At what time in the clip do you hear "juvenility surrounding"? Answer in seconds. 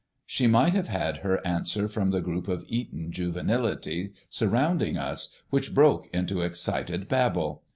3.11-4.97